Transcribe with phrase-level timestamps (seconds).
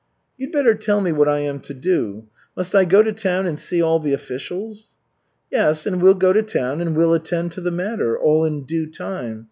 [0.35, 2.25] "You'd better tell me what I am to do.
[2.57, 4.95] Must I go to town and see all the officials?"
[5.51, 8.87] "Yes, and we'll go to town and we'll attend to the matter all in due
[8.87, 9.39] time.